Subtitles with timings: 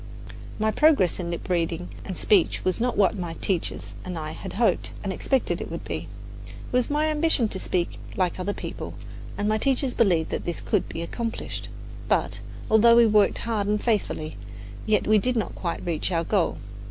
[0.57, 4.53] My progress in lip reading and speech was not what my teachers and I had
[4.53, 6.07] hoped and expected it would be.
[6.47, 8.95] It was my ambition to speak like other people,
[9.37, 11.69] and my teachers believed that this could be accomplished;
[12.07, 14.37] but, although we worked hard and faithfully,
[14.87, 16.57] yet we did not quite reach our goal.